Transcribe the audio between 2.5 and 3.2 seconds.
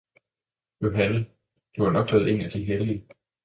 de hellige!